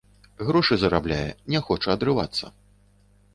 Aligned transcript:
Грошы 0.47 0.77
зарабляе, 0.83 1.29
не 1.53 1.61
хоча 1.67 1.93
адрывацца. 1.97 2.45